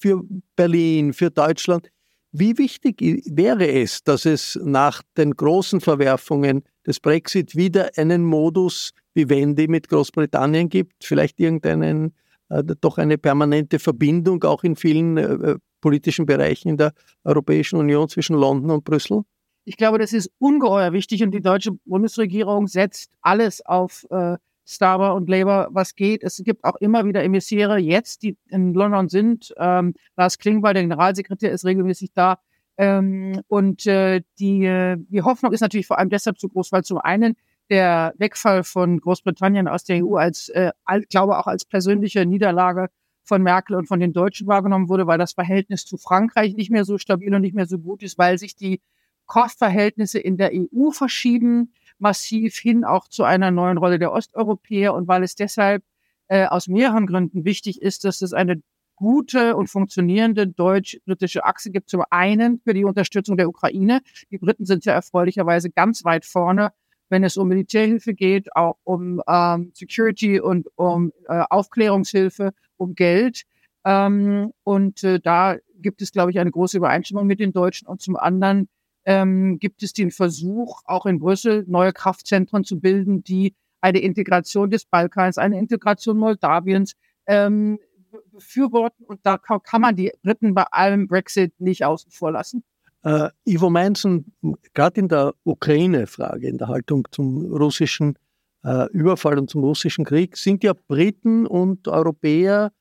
[0.00, 0.22] für
[0.56, 1.88] Berlin, für Deutschland
[2.32, 8.92] wie wichtig wäre es, dass es nach den großen Verwerfungen des Brexit wieder einen Modus
[9.14, 12.14] Vivendi mit Großbritannien gibt, vielleicht irgendeinen,
[12.48, 17.78] äh, doch eine permanente Verbindung auch in vielen äh, äh, politischen Bereichen in der Europäischen
[17.78, 19.22] Union zwischen London und Brüssel?
[19.64, 25.14] Ich glaube, das ist ungeheuer wichtig und die deutsche Bundesregierung setzt alles auf äh, Starber
[25.14, 26.24] und Labour, was geht.
[26.24, 29.54] Es gibt auch immer wieder Emissäre jetzt, die in London sind.
[29.58, 32.40] Ähm, Lars Klingbeil, der Generalsekretär, ist regelmäßig da.
[32.80, 36.82] Ähm, und äh, die, äh, die Hoffnung ist natürlich vor allem deshalb zu groß, weil
[36.82, 37.36] zum einen
[37.68, 40.72] der Wegfall von Großbritannien aus der EU als, äh,
[41.10, 42.88] glaube auch als persönliche Niederlage
[43.22, 46.86] von Merkel und von den Deutschen wahrgenommen wurde, weil das Verhältnis zu Frankreich nicht mehr
[46.86, 48.80] so stabil und nicht mehr so gut ist, weil sich die
[49.26, 55.06] Kostverhältnisse in der EU verschieben massiv hin auch zu einer neuen Rolle der Osteuropäer und
[55.06, 55.84] weil es deshalb
[56.28, 58.62] äh, aus mehreren Gründen wichtig ist, dass es eine
[59.00, 61.88] gute und funktionierende deutsch-britische Achse gibt.
[61.88, 64.02] Zum einen für die Unterstützung der Ukraine.
[64.30, 66.70] Die Briten sind ja erfreulicherweise ganz weit vorne,
[67.08, 73.44] wenn es um Militärhilfe geht, auch um ähm, Security und um äh, Aufklärungshilfe, um Geld.
[73.86, 77.88] Ähm, und äh, da gibt es, glaube ich, eine große Übereinstimmung mit den Deutschen.
[77.88, 78.68] Und zum anderen
[79.06, 84.68] ähm, gibt es den Versuch, auch in Brüssel neue Kraftzentren zu bilden, die eine Integration
[84.68, 87.78] des Balkans, eine Integration Moldawiens ähm,
[88.32, 89.04] befürworten.
[89.04, 92.62] Und da kann, man die Briten bei allem Brexit nicht außen vor lassen.
[93.04, 94.34] Uh, Ivo Meinzen,
[94.74, 98.18] gerade in der Ukraine-Frage, in der Haltung zum russischen
[98.62, 102.72] uh, Überfall und zum russischen Krieg, sind ja Briten und Europäer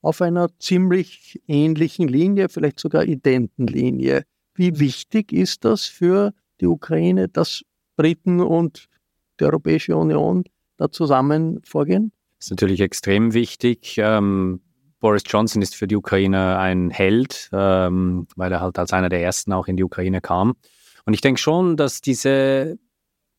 [0.00, 4.24] auf einer ziemlich ähnlichen Linie, vielleicht sogar identen Linie.
[4.54, 7.64] Wie wichtig ist das für die Ukraine, dass
[7.96, 8.86] Briten und
[9.40, 10.44] die Europäische Union
[10.76, 12.12] da zusammen vorgehen?
[12.38, 13.96] Das ist natürlich extrem wichtig.
[13.98, 14.60] Ähm,
[15.04, 19.22] Boris Johnson ist für die Ukraine ein Held, ähm, weil er halt als einer der
[19.22, 20.54] ersten auch in die Ukraine kam.
[21.04, 22.78] Und ich denke schon, dass diese,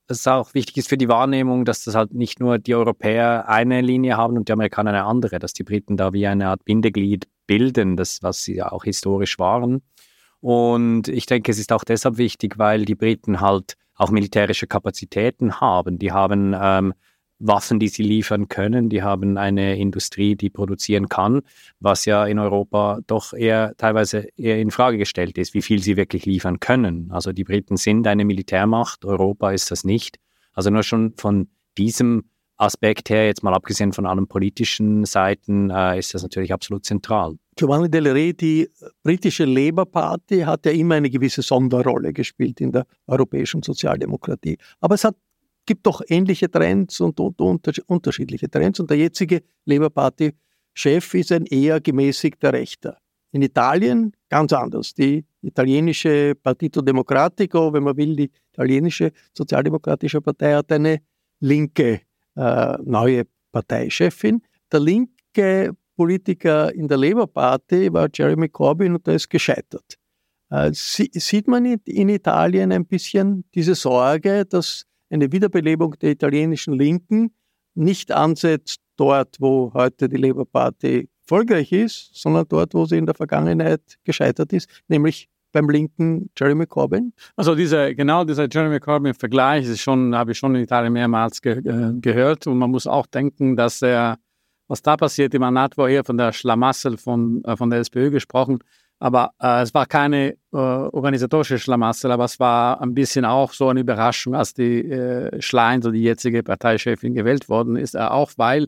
[0.06, 3.49] dass es auch wichtig ist für die Wahrnehmung, dass das halt nicht nur die Europäer
[3.49, 6.63] eine Linie haben und die Amerikaner eine andere, dass die Briten da wie eine Art
[6.65, 9.82] Bindeglied bilden, das was sie ja auch historisch waren.
[10.41, 15.60] Und ich denke, es ist auch deshalb wichtig, weil die Briten halt auch militärische Kapazitäten
[15.62, 15.97] haben.
[15.97, 16.93] Die haben ähm,
[17.39, 18.89] Waffen, die sie liefern können.
[18.89, 21.41] Die haben eine Industrie, die produzieren kann,
[21.80, 25.98] was ja in Europa doch eher teilweise eher in Frage gestellt ist, wie viel sie
[25.98, 27.12] wirklich liefern können.
[27.12, 30.17] Also die Briten sind eine Militärmacht, Europa ist das nicht.
[30.54, 32.24] Also nur schon von diesem
[32.58, 37.36] Aspekt her, jetzt mal abgesehen von allen politischen Seiten, äh, ist das natürlich absolut zentral.
[37.58, 38.69] Giovanni Del Re, die
[39.04, 44.58] britische Labour Party hat ja immer eine gewisse Sonderrolle gespielt in der europäischen Sozialdemokratie.
[44.80, 45.15] Aber es hat,
[45.65, 48.80] gibt doch ähnliche Trends und, und, und unterschiedliche Trends.
[48.80, 52.97] Und der jetzige Labour Party-Chef ist ein eher gemäßigter Rechter.
[53.32, 54.93] In Italien ganz anders.
[54.93, 61.01] Die italienische Partito Democratico, wenn man will, die italienische Sozialdemokratische Partei hat eine
[61.39, 62.01] linke
[62.36, 64.41] äh, neue Parteichefin.
[64.71, 69.97] Der linke Politiker in der Labour Party war Jeremy Corbyn und der ist gescheitert.
[70.49, 77.31] Äh, sieht man in Italien ein bisschen diese Sorge, dass eine Wiederbelebung der italienischen Linken
[77.73, 83.05] nicht ansetzt dort, wo heute die Labour Party erfolgreich ist, sondern dort, wo sie in
[83.05, 87.13] der Vergangenheit gescheitert ist, nämlich beim linken Jeremy Corbyn?
[87.35, 92.45] Also diese, genau dieser Jeremy Corbyn-Vergleich habe ich schon in Italien mehrmals ge äh, gehört
[92.45, 94.19] und man muss auch denken, dass er,
[94.67, 98.11] was da passiert, im Manat war hier von der Schlamassel von, äh, von der SPÖ
[98.11, 98.59] gesprochen,
[98.99, 103.69] aber äh, es war keine äh, organisatorische Schlamassel, aber es war ein bisschen auch so
[103.69, 108.31] eine Überraschung, als die äh, Schlein, so die jetzige Parteichefin, gewählt worden ist, äh, auch
[108.38, 108.67] weil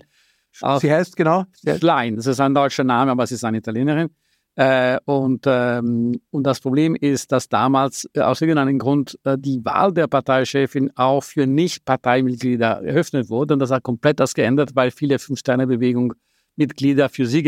[0.80, 1.46] Sie heißt genau?
[1.78, 4.10] Schlein, das ist ein deutscher Name, aber sie ist eine Italienerin.
[4.56, 9.94] Äh, und, ähm, und das Problem ist, dass damals äh, aus irgendeinem Grund die Wahl
[9.94, 13.54] der Parteichefin auch für Nicht-Parteimitglieder eröffnet wurde.
[13.54, 15.20] Und das hat komplett das geändert, weil viele
[16.58, 17.44] Fünf-Sterne-Bewegung-Mitglieder für sie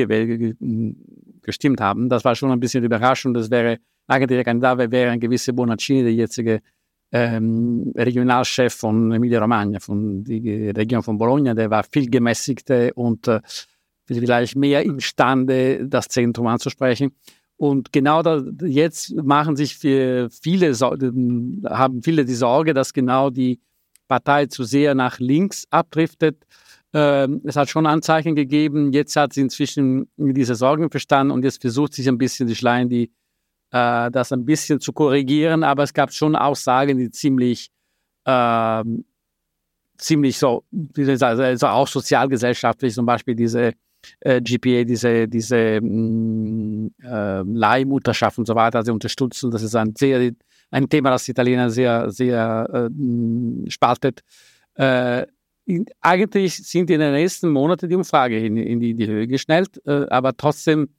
[1.41, 2.09] gestimmt haben.
[2.09, 3.35] Das war schon ein bisschen überraschend.
[3.35, 6.61] Das wäre eigentlich der Kandidat wäre ein gewisser Bonaccini, der jetzige
[7.11, 11.53] ähm, Regionalchef von Emilia-Romagna, von der Region von Bologna.
[11.53, 13.41] Der war viel gemäßigter und äh,
[14.05, 17.11] vielleicht mehr imstande, das Zentrum anzusprechen.
[17.57, 20.29] Und genau da, jetzt machen sich viele,
[21.65, 23.59] haben viele die Sorge, dass genau die
[24.07, 26.45] Partei zu sehr nach links abdriftet.
[26.93, 28.91] Ähm, es hat schon Anzeichen gegeben.
[28.93, 32.89] Jetzt hat sie inzwischen diese Sorgen verstanden und jetzt versucht sich ein bisschen die Schleien,
[32.89, 33.11] die,
[33.71, 35.63] äh, das ein bisschen zu korrigieren.
[35.63, 37.69] Aber es gab schon Aussagen, die ziemlich,
[38.25, 38.83] äh,
[39.97, 40.63] ziemlich so,
[41.21, 43.73] also auch sozialgesellschaftlich, zum Beispiel diese
[44.21, 45.79] äh, GPA diese, diese äh,
[47.01, 49.51] Leihmutterschaft und so weiter sie unterstützen.
[49.51, 50.31] Das ist ein, sehr,
[50.71, 54.21] ein Thema, das die Italiener sehr, sehr äh, mm, spaltet.
[55.69, 59.27] Äh, in, eigentlich sind in den nächsten Monaten die Umfrage in, in die, die Höhe
[59.27, 60.89] geschnellt, äh, aber trotzdem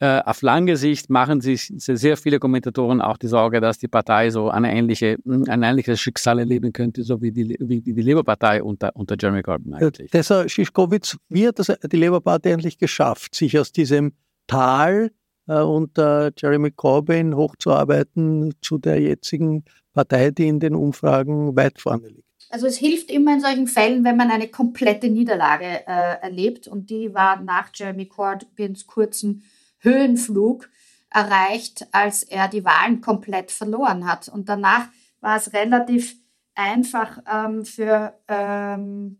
[0.00, 4.30] äh, auf lange Sicht machen sich sehr viele Kommentatoren auch die Sorge, dass die Partei
[4.30, 8.94] so eine ähnliche, ein ähnliches Schicksal erleben könnte, so wie die, wie die Labour-Partei unter,
[8.94, 10.10] unter Jeremy Corbyn eigentlich.
[10.10, 14.12] Tessa Schischkowitz, wie hat das die Labour-Partei endlich geschafft, sich aus diesem
[14.46, 15.10] Tal
[15.48, 22.06] äh, unter Jeremy Corbyn hochzuarbeiten zu der jetzigen Partei, die in den Umfragen weit vorne
[22.06, 22.27] liegt?
[22.50, 26.66] Also es hilft immer in solchen Fällen, wenn man eine komplette Niederlage äh, erlebt.
[26.66, 29.44] Und die war nach Jeremy Corbyns kurzen
[29.80, 30.68] Höhenflug
[31.10, 34.28] erreicht, als er die Wahlen komplett verloren hat.
[34.28, 34.88] Und danach
[35.20, 36.16] war es relativ
[36.54, 39.18] einfach ähm, für ähm,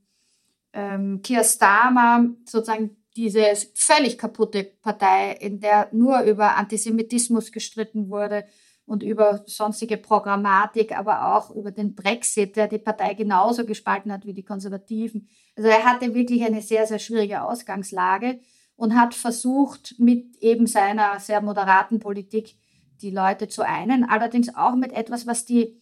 [0.72, 8.44] ähm, Keir Starmer sozusagen diese völlig kaputte Partei, in der nur über Antisemitismus gestritten wurde
[8.88, 14.24] und über sonstige Programmatik, aber auch über den Brexit, der die Partei genauso gespalten hat
[14.24, 15.28] wie die Konservativen.
[15.56, 18.40] Also er hatte wirklich eine sehr, sehr schwierige Ausgangslage
[18.76, 22.56] und hat versucht, mit eben seiner sehr moderaten Politik
[23.02, 25.80] die Leute zu einen, allerdings auch mit etwas, was die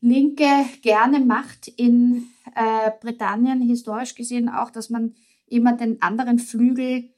[0.00, 0.46] Linke
[0.82, 5.14] gerne macht in äh, Britannien, historisch gesehen auch, dass man
[5.46, 7.10] immer den anderen Flügel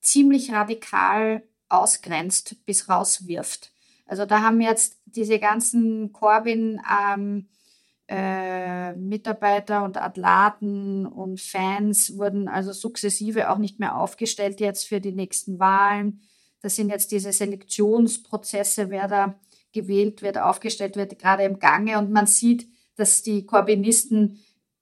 [0.00, 3.72] ziemlich radikal ausgrenzt bis rauswirft.
[4.06, 7.48] Also da haben jetzt diese ganzen Corbyn ähm,
[8.08, 15.00] äh, Mitarbeiter und Athlaten und Fans wurden also sukzessive auch nicht mehr aufgestellt jetzt für
[15.00, 16.20] die nächsten Wahlen.
[16.60, 19.40] Das sind jetzt diese Selektionsprozesse, wer da
[19.72, 21.98] gewählt wird, aufgestellt wird, gerade im Gange.
[21.98, 24.38] Und man sieht, dass die Corbynisten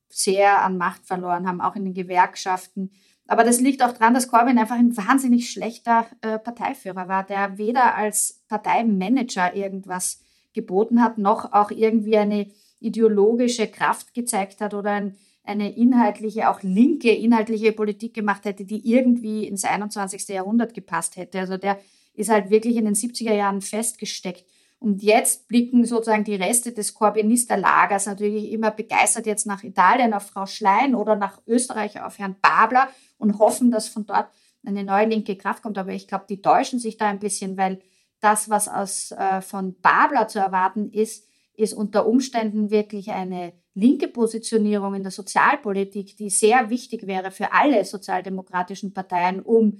[0.08, 2.92] sehr an Macht verloren haben, auch in den Gewerkschaften.
[3.26, 7.56] Aber das liegt auch daran, dass Corbyn einfach ein wahnsinnig schlechter äh, Parteiführer war, der
[7.56, 10.20] weder als Parteimanager irgendwas
[10.52, 12.48] geboten hat, noch auch irgendwie eine
[12.80, 18.90] ideologische Kraft gezeigt hat oder ein, eine inhaltliche, auch linke inhaltliche Politik gemacht hätte, die
[18.90, 20.28] irgendwie ins 21.
[20.28, 21.40] Jahrhundert gepasst hätte.
[21.40, 21.78] Also der
[22.14, 24.44] ist halt wirklich in den 70er Jahren festgesteckt.
[24.78, 30.24] Und jetzt blicken sozusagen die Reste des Corbynister-Lagers natürlich immer begeistert jetzt nach Italien auf
[30.26, 32.88] Frau Schlein oder nach Österreich auf Herrn Babler
[33.24, 34.28] und hoffen, dass von dort
[34.64, 35.78] eine neue linke Kraft kommt.
[35.78, 37.80] Aber ich glaube, die täuschen sich da ein bisschen, weil
[38.20, 44.08] das, was aus, äh, von Babler zu erwarten ist, ist unter Umständen wirklich eine linke
[44.08, 49.78] Positionierung in der Sozialpolitik, die sehr wichtig wäre für alle sozialdemokratischen Parteien, um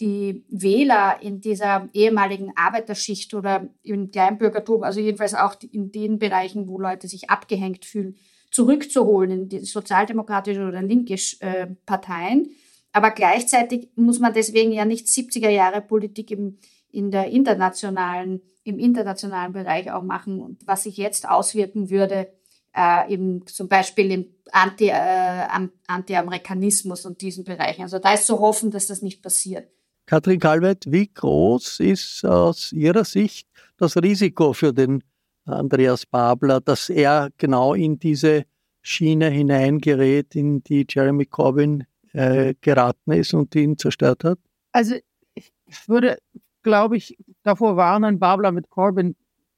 [0.00, 6.66] die Wähler in dieser ehemaligen Arbeiterschicht oder im Kleinbürgertum, also jedenfalls auch in den Bereichen,
[6.66, 8.16] wo Leute sich abgehängt fühlen,
[8.50, 12.50] zurückzuholen in die sozialdemokratische oder linke äh, Parteien.
[12.92, 16.58] Aber gleichzeitig muss man deswegen ja nicht 70er Jahre Politik im,
[16.90, 22.28] in der internationalen, im internationalen Bereich auch machen, was sich jetzt auswirken würde,
[22.76, 25.46] äh, im, zum Beispiel im Anti, äh,
[25.86, 27.82] Anti-Amerikanismus und diesen Bereichen.
[27.82, 29.68] Also da ist zu hoffen, dass das nicht passiert.
[30.06, 35.02] Katrin Kalweit, wie groß ist aus Ihrer Sicht das Risiko für den
[35.44, 38.44] Andreas Babler, dass er genau in diese
[38.82, 44.38] Schiene hineingerät, in die Jeremy Corbyn äh, geraten ist und ihn zerstört hat?
[44.72, 44.96] Also
[45.34, 45.52] ich
[45.86, 46.18] würde,
[46.62, 49.16] glaube ich, davor warnen, Babler mit Corbyn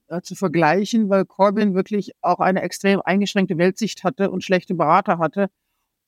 [0.08, 5.18] äh, zu vergleichen, weil Corbyn wirklich auch eine extrem eingeschränkte Weltsicht hatte und schlechte Berater
[5.18, 5.48] hatte.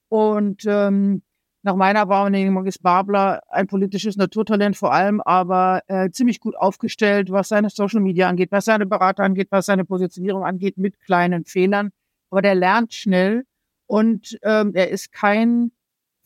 [0.08, 1.22] Und ähm,
[1.62, 7.32] nach meiner Wahrnehmung ist Babler ein politisches Naturtalent vor allem, aber äh, ziemlich gut aufgestellt,
[7.32, 11.44] was seine Social Media angeht, was seine Berater angeht, was seine Positionierung angeht, mit kleinen
[11.44, 11.90] Fehlern.
[12.30, 13.44] Aber der lernt schnell
[13.86, 15.72] und ähm, er ist kein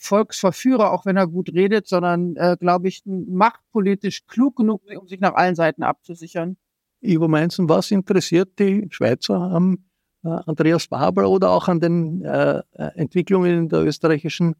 [0.00, 5.20] Volksverführer, auch wenn er gut redet, sondern, äh, glaube ich, machtpolitisch klug genug, um sich
[5.20, 6.56] nach allen Seiten abzusichern.
[7.02, 9.84] Ivo Meinzen, was interessiert die Schweizer am
[10.24, 14.54] äh, Andreas Babler oder auch an den äh, äh Entwicklungen in der österreichischen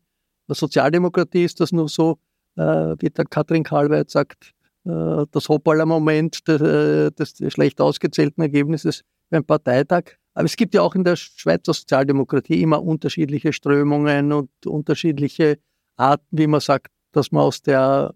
[0.47, 1.45] Sozialdemokratie?
[1.45, 2.19] Ist das nur so,
[2.57, 2.63] äh,
[2.99, 4.53] wie der Katrin Karlweit sagt,
[4.85, 10.20] äh, das Hoppaler-Moment des, äh, des schlecht ausgezählten Ergebnisses beim Parteitag?
[10.35, 15.59] Aber es gibt ja auch in der Schweizer Sozialdemokratie immer unterschiedliche Strömungen und unterschiedliche
[15.97, 18.15] Arten, wie man sagt, dass man aus der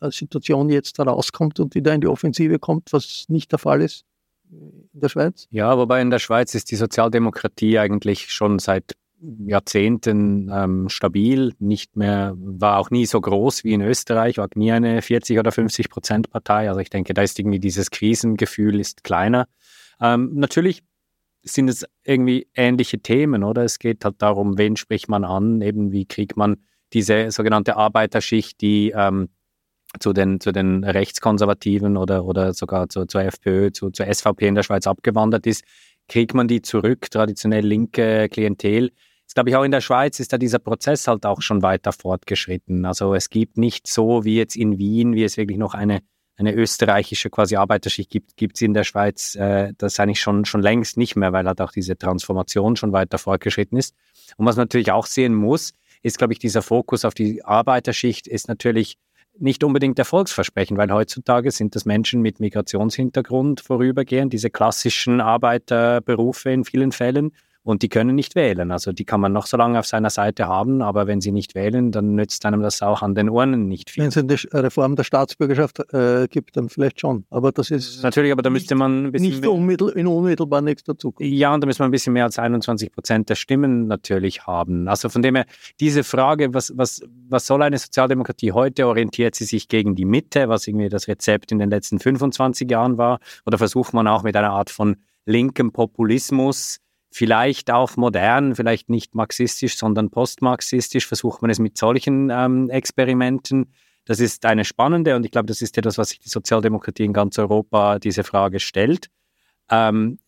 [0.00, 4.04] äh, Situation jetzt herauskommt und wieder in die Offensive kommt, was nicht der Fall ist
[4.50, 5.48] in der Schweiz.
[5.50, 8.94] Ja, wobei in der Schweiz ist die Sozialdemokratie eigentlich schon seit
[9.46, 14.70] Jahrzehnten ähm, stabil, nicht mehr, war auch nie so groß wie in Österreich, war nie
[14.70, 16.68] eine 40 oder 50 Prozent Partei.
[16.68, 19.46] Also ich denke, da ist irgendwie dieses Krisengefühl ist kleiner.
[20.00, 20.82] Ähm, natürlich
[21.44, 23.64] sind es irgendwie ähnliche Themen, oder?
[23.64, 26.56] Es geht halt darum, wen spricht man an, eben wie kriegt man
[26.92, 29.28] diese sogenannte Arbeiterschicht, die ähm,
[30.00, 34.54] zu, den, zu den Rechtskonservativen oder, oder sogar zu, zur FPÖ, zu, zur SVP in
[34.54, 35.64] der Schweiz abgewandert ist,
[36.08, 38.90] kriegt man die zurück, traditionell linke Klientel.
[39.26, 41.92] Das glaube ich auch in der Schweiz ist da dieser Prozess halt auch schon weiter
[41.92, 42.84] fortgeschritten.
[42.84, 46.00] Also es gibt nicht so wie jetzt in Wien, wie es wirklich noch eine
[46.36, 50.62] eine österreichische quasi Arbeiterschicht gibt, gibt es in der Schweiz äh, das eigentlich schon, schon
[50.62, 53.94] längst nicht mehr, weil halt auch diese Transformation schon weiter fortgeschritten ist.
[54.36, 58.26] Und was man natürlich auch sehen muss, ist, glaube ich, dieser Fokus auf die Arbeiterschicht
[58.26, 58.98] ist natürlich
[59.38, 66.64] nicht unbedingt Erfolgsversprechen, weil heutzutage sind das Menschen mit Migrationshintergrund vorübergehend, diese klassischen Arbeiterberufe in
[66.64, 67.32] vielen Fällen
[67.64, 68.70] und die können nicht wählen.
[68.70, 71.54] Also die kann man noch so lange auf seiner Seite haben, aber wenn sie nicht
[71.54, 74.02] wählen, dann nützt einem das auch an den Ohren nicht viel.
[74.02, 77.24] Wenn es eine Reform der Staatsbürgerschaft äh, gibt, dann vielleicht schon.
[77.30, 80.96] Aber das ist natürlich, aber da müsste man ein bisschen nicht unmittel, in unmittelbar nächster
[80.96, 81.32] Zukunft.
[81.32, 84.86] Ja, und da müsste man ein bisschen mehr als 21 Prozent der Stimmen natürlich haben.
[84.86, 85.46] Also von dem her
[85.80, 88.86] diese Frage, was was was soll eine Sozialdemokratie heute?
[88.86, 92.98] Orientiert sie sich gegen die Mitte, was irgendwie das Rezept in den letzten 25 Jahren
[92.98, 94.96] war, oder versucht man auch mit einer Art von
[95.26, 96.80] linkem Populismus
[97.14, 103.72] vielleicht auch modern, vielleicht nicht marxistisch, sondern postmarxistisch, versucht man es mit solchen ähm, Experimenten.
[104.04, 107.12] Das ist eine spannende und ich glaube, das ist etwas, was sich die Sozialdemokratie in
[107.12, 109.10] ganz Europa diese Frage stellt.
[109.70, 110.18] Ähm,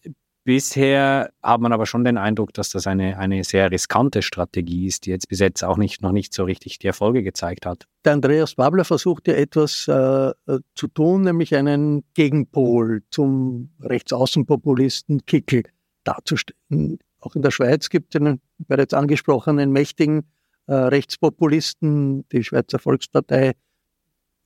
[0.45, 5.07] bisher hat man aber schon den Eindruck, dass das eine, eine sehr riskante Strategie ist,
[5.07, 7.89] die jetzt bis jetzt auch nicht, noch nicht so richtig die Erfolge gezeigt hat.
[8.05, 10.33] Der Andreas Babler versucht ja etwas äh,
[10.77, 15.65] zu tun, nämlich einen Gegenpol zum Rechtsaußenpopulisten Kickel
[16.07, 16.99] darzustellen.
[17.21, 20.31] Auch in der Schweiz gibt es einen bereits angesprochenen mächtigen
[20.67, 23.53] äh, Rechtspopulisten, die Schweizer Volkspartei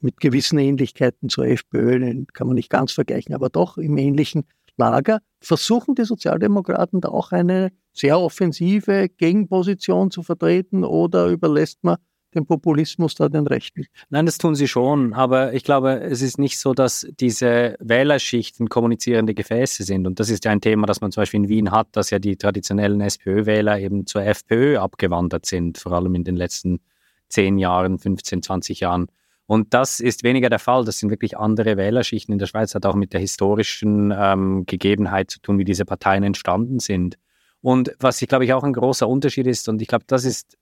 [0.00, 4.44] mit gewissen Ähnlichkeiten zur FPÖ, den kann man nicht ganz vergleichen, aber doch im ähnlichen
[4.76, 5.20] Lager.
[5.40, 11.96] Versuchen die Sozialdemokraten da auch eine sehr offensive Gegenposition zu vertreten oder überlässt man
[12.34, 13.86] den Populismus da den Rechten.
[14.08, 18.68] Nein, das tun sie schon, aber ich glaube, es ist nicht so, dass diese Wählerschichten
[18.68, 20.06] kommunizierende Gefäße sind.
[20.06, 22.18] Und das ist ja ein Thema, das man zum Beispiel in Wien hat, dass ja
[22.18, 26.80] die traditionellen SPÖ-Wähler eben zur FPÖ abgewandert sind, vor allem in den letzten
[27.28, 29.06] zehn Jahren, 15, 20 Jahren.
[29.46, 30.84] Und das ist weniger der Fall.
[30.84, 35.30] Das sind wirklich andere Wählerschichten in der Schweiz, hat auch mit der historischen ähm, Gegebenheit
[35.30, 37.16] zu tun, wie diese Parteien entstanden sind.
[37.60, 40.56] Und was ich glaube ich auch ein großer Unterschied ist, und ich glaube, das ist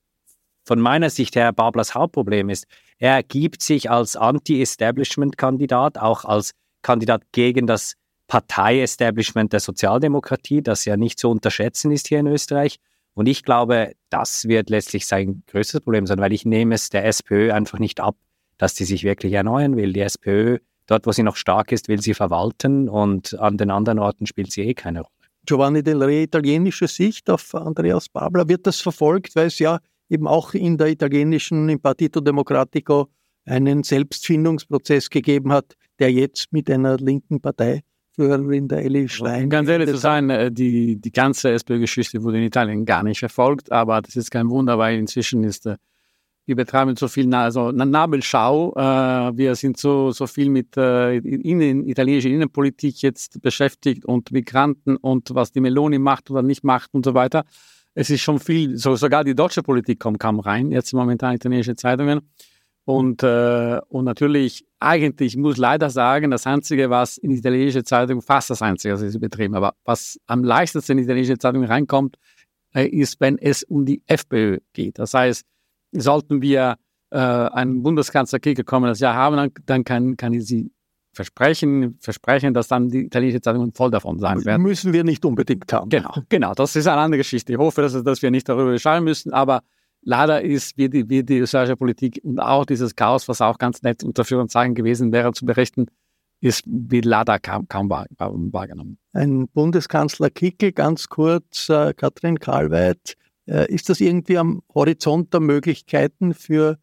[0.68, 2.66] von meiner Sicht her Bablers Hauptproblem ist,
[2.98, 6.52] er gibt sich als Anti-Establishment-Kandidat, auch als
[6.82, 7.94] Kandidat gegen das
[8.26, 12.76] Partei-Establishment der Sozialdemokratie, das ja nicht zu unterschätzen ist hier in Österreich.
[13.14, 17.06] Und ich glaube, das wird letztlich sein größtes Problem sein, weil ich nehme es der
[17.06, 18.16] SPÖ einfach nicht ab,
[18.58, 19.94] dass sie sich wirklich erneuern will.
[19.94, 23.98] Die SPÖ, dort wo sie noch stark ist, will sie verwalten und an den anderen
[23.98, 25.12] Orten spielt sie eh keine Rolle.
[25.46, 30.26] Giovanni Del Re, italienische Sicht auf Andreas Babler, wird das verfolgt, weil es ja eben
[30.26, 33.08] auch in der italienischen, im Partito Democratico
[33.44, 37.82] einen Selbstfindungsprozess gegeben hat, der jetzt mit einer linken Partei
[38.18, 39.44] Führerin der Elli Schlein.
[39.44, 43.20] Um ganz ehrlich zu sein, äh, die, die ganze SPÖ-Geschichte wurde in Italien gar nicht
[43.20, 45.76] verfolgt, aber das ist kein Wunder, weil inzwischen ist, äh,
[46.44, 52.30] wir betreiben so viel also Nabelschau, äh, wir sind so, so viel mit innen, italienischer
[52.30, 57.14] Innenpolitik jetzt beschäftigt und Migranten und was die Meloni macht oder nicht macht und so
[57.14, 57.44] weiter.
[57.98, 61.74] Es ist schon viel, so, sogar die deutsche Politik kommt kaum rein, jetzt momentan italienische
[61.74, 62.20] Zeitungen.
[62.84, 68.50] Und, äh, und natürlich, eigentlich muss leider sagen, das Einzige, was in italienische Zeitung, fast
[68.50, 72.18] das Einzige, was sie betrieben, aber was am leichtesten in italienische Zeitung reinkommt,
[72.72, 75.00] äh, ist, wenn es um die FPÖ geht.
[75.00, 75.44] Das heißt,
[75.90, 76.76] sollten wir
[77.10, 80.70] äh, einen Bundeskanzler kommen das Jahr haben, dann, dann kann, kann ich sie
[81.18, 84.62] versprechen, versprechen, dass dann die italienische Zeitungen voll davon sein werden.
[84.62, 85.88] Müssen wir nicht unbedingt haben.
[85.88, 86.54] Genau, genau.
[86.54, 87.52] Das ist eine andere Geschichte.
[87.52, 89.62] Ich hoffe, dass, dass wir nicht darüber schreiben müssen, aber
[90.02, 93.82] leider ist, wie die, wie die österreichische Politik und auch dieses Chaos, was auch ganz
[93.82, 95.86] nett unter Führungszeichen gewesen wäre zu berichten,
[96.40, 98.98] ist wie leider kaum, kaum wahrgenommen.
[99.12, 103.16] Ein Bundeskanzler Kickel, ganz kurz, äh, Katrin Karlweit,
[103.48, 106.78] äh, ist das irgendwie am Horizont der Möglichkeiten für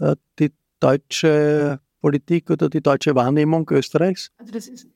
[0.00, 4.30] äh, die deutsche Politik oder die deutsche Wahrnehmung Österreichs?
[4.38, 4.86] Also das ist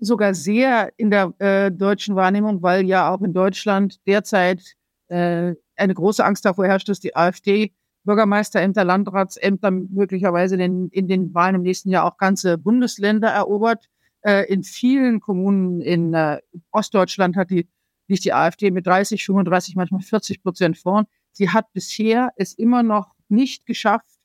[0.00, 4.74] sogar sehr in der äh, deutschen Wahrnehmung, weil ja auch in Deutschland derzeit
[5.06, 11.06] äh, eine große Angst davor herrscht, dass die AfD Bürgermeisterämter, Landratsämter möglicherweise in den, in
[11.06, 13.86] den Wahlen im nächsten Jahr auch ganze Bundesländer erobert.
[14.22, 16.40] Äh, in vielen Kommunen in äh,
[16.72, 17.68] Ostdeutschland hat die,
[18.08, 21.06] liegt die AfD mit 30, 35, manchmal 40 Prozent vorn.
[21.30, 24.15] Sie hat bisher es immer noch nicht geschafft,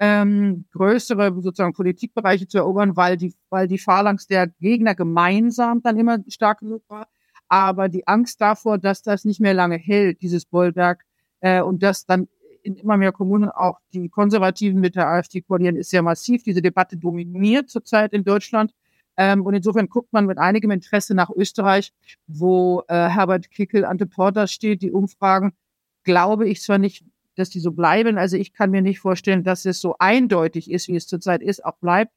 [0.00, 5.98] ähm, größere sozusagen Politikbereiche zu erobern, weil die, weil die Phalanx der Gegner gemeinsam dann
[5.98, 7.06] immer stark genug war.
[7.48, 11.04] Aber die Angst davor, dass das nicht mehr lange hält, dieses Bollwerk,
[11.40, 12.28] äh, und dass dann
[12.62, 16.42] in immer mehr Kommunen auch die Konservativen mit der AfD koalieren, ist sehr massiv.
[16.42, 18.72] Diese Debatte dominiert zurzeit in Deutschland.
[19.16, 21.92] Ähm, und insofern guckt man mit einigem Interesse nach Österreich,
[22.26, 24.82] wo äh, Herbert Kickel ante Porter steht.
[24.82, 25.52] Die Umfragen
[26.04, 27.04] glaube ich zwar nicht,
[27.40, 28.18] dass die so bleiben.
[28.18, 31.64] Also ich kann mir nicht vorstellen, dass es so eindeutig ist, wie es zurzeit ist,
[31.64, 32.12] auch bleibt.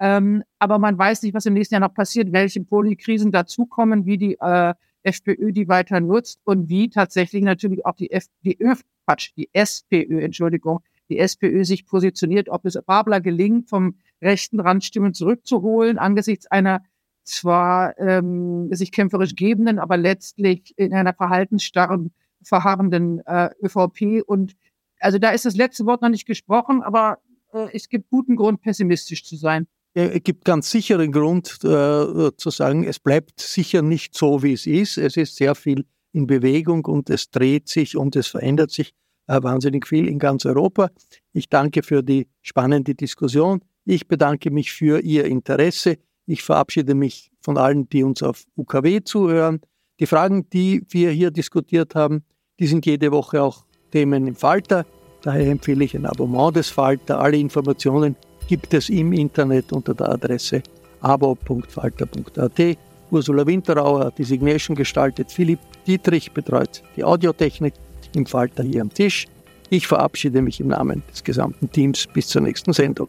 [0.00, 4.16] Ähm, aber man weiß nicht, was im nächsten Jahr noch passiert, welche Polykrisen dazukommen, wie
[4.16, 8.82] die äh, FPÖ die weiter nutzt und wie tatsächlich natürlich auch die, F die, Öf
[9.04, 14.84] Quatsch, die SPÖ, Entschuldigung, die SPÖ sich positioniert, ob es Babler gelingt, vom rechten Rand
[14.84, 16.82] Stimmen zurückzuholen, angesichts einer
[17.24, 22.12] zwar ähm, sich kämpferisch gebenden, aber letztlich in einer verhaltensstarren,
[22.42, 24.22] verharrenden äh, ÖVP.
[24.26, 24.56] Und
[25.00, 27.18] also da ist das letzte Wort noch nicht gesprochen, aber
[27.52, 29.66] äh, es gibt guten Grund, pessimistisch zu sein.
[29.94, 34.52] Es gibt ganz sicher einen Grund äh, zu sagen, es bleibt sicher nicht so, wie
[34.52, 34.98] es ist.
[34.98, 38.92] Es ist sehr viel in Bewegung und es dreht sich und es verändert sich
[39.26, 40.90] äh, wahnsinnig viel in ganz Europa.
[41.32, 43.60] Ich danke für die spannende Diskussion.
[43.84, 45.98] Ich bedanke mich für Ihr Interesse.
[46.26, 49.60] Ich verabschiede mich von allen, die uns auf UKW zuhören.
[49.98, 52.24] Die Fragen, die wir hier diskutiert haben,
[52.60, 54.84] die sind jede Woche auch Themen im Falter.
[55.22, 57.20] Daher empfehle ich ein Abonnement des Falter.
[57.20, 58.16] Alle Informationen
[58.46, 60.62] gibt es im Internet unter der Adresse
[61.00, 62.78] abo.falter.at.
[63.10, 65.32] Ursula Winterauer hat die Signation gestaltet.
[65.32, 67.74] Philipp Dietrich betreut die Audiotechnik
[68.14, 69.26] im Falter hier am Tisch.
[69.70, 73.08] Ich verabschiede mich im Namen des gesamten Teams bis zur nächsten Sendung.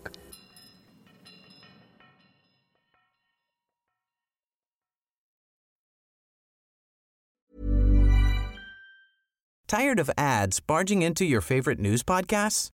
[9.70, 12.70] Tired of ads barging into your favorite news podcasts?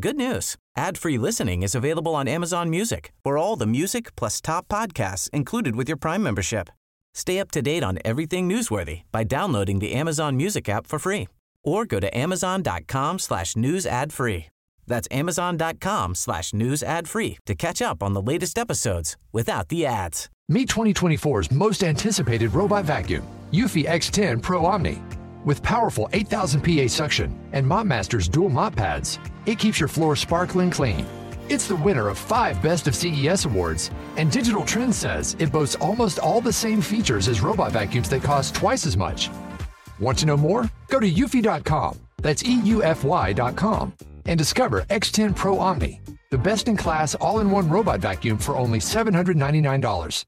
[0.00, 0.56] Good news.
[0.76, 5.76] Ad-free listening is available on Amazon Music for all the music plus top podcasts included
[5.76, 6.68] with your Prime membership.
[7.14, 11.28] Stay up to date on everything newsworthy by downloading the Amazon Music app for free
[11.62, 14.48] or go to amazon.com slash news ad free.
[14.88, 19.86] That's amazon.com slash news ad free to catch up on the latest episodes without the
[19.86, 20.28] ads.
[20.48, 23.22] Meet 2024's most anticipated robot vacuum,
[23.52, 25.00] Eufy X10 Pro Omni.
[25.44, 30.70] With powerful 8000 PA suction and MopMaster's dual mop pads, it keeps your floor sparkling
[30.70, 31.06] clean.
[31.48, 35.76] It's the winner of five Best of CES awards, and Digital Trends says it boasts
[35.76, 39.30] almost all the same features as robot vacuums that cost twice as much.
[39.98, 40.70] Want to know more?
[40.88, 43.94] Go to eufy.com, that's EUFY.com,
[44.26, 48.56] and discover X10 Pro Omni, the best in class all in one robot vacuum for
[48.56, 50.24] only $799.